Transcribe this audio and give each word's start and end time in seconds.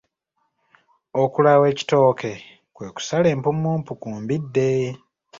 Okulaawa 1.21 1.65
ekitooke 1.73 2.31
kwe 2.75 2.87
kusala 2.95 3.27
empumumpu 3.35 3.91
ku 4.01 4.07
mbidde. 4.19 4.69